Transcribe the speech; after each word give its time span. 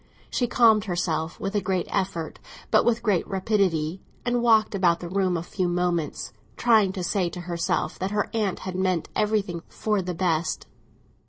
She 0.31 0.47
calmed 0.47 0.85
herself 0.85 1.39
with 1.39 1.53
a 1.53 1.61
great 1.61 1.85
effort, 1.91 2.39
but 2.71 2.83
with 2.83 3.03
great 3.03 3.27
rapidity, 3.27 4.01
and 4.25 4.41
walked 4.41 4.73
about 4.73 4.99
the 4.99 5.07
room 5.07 5.37
a 5.37 5.43
few 5.43 5.67
moments, 5.67 6.33
trying 6.57 6.91
to 6.93 7.03
say 7.03 7.29
to 7.29 7.41
herself 7.41 7.99
that 7.99 8.09
her 8.09 8.27
aunt 8.33 8.61
had 8.61 8.73
meant 8.75 9.09
everything 9.15 9.61
for 9.69 10.01
the 10.01 10.15
best. 10.15 10.65